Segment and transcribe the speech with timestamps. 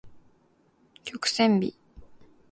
[1.03, 1.75] 曲線美